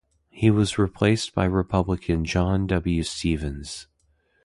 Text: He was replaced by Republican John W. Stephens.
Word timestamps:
He 0.31 0.49
was 0.49 0.79
replaced 0.79 1.35
by 1.35 1.45
Republican 1.45 2.25
John 2.25 2.65
W. 2.65 3.03
Stephens. 3.03 3.85